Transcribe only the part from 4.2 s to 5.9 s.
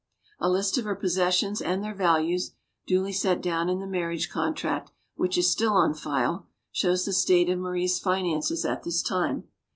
contract, which is still